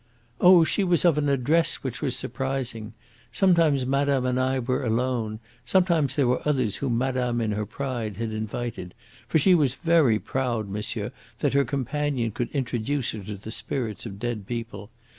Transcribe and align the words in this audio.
"Oh, 0.39 0.63
she 0.63 0.83
was 0.83 1.05
of 1.05 1.19
an 1.19 1.29
address 1.29 1.83
which 1.83 2.01
was 2.01 2.15
surprising. 2.15 2.93
Sometimes 3.31 3.85
madame 3.85 4.25
and 4.25 4.39
I 4.39 4.57
were 4.57 4.83
alone. 4.83 5.39
Sometimes 5.63 6.15
there 6.15 6.25
were 6.27 6.41
others, 6.43 6.77
whom 6.77 6.97
madame 6.97 7.39
in 7.39 7.51
her 7.51 7.67
pride 7.67 8.17
had 8.17 8.31
invited. 8.31 8.95
For 9.27 9.37
she 9.37 9.53
was 9.53 9.75
very 9.75 10.17
proud, 10.17 10.67
monsieur, 10.67 11.11
that 11.41 11.53
her 11.53 11.65
companion 11.65 12.31
could 12.31 12.49
introduce 12.49 13.11
her 13.11 13.23
to 13.25 13.37
the 13.37 13.51
spirits 13.51 14.07
of 14.07 14.17
dead 14.17 14.47
people. 14.47 14.89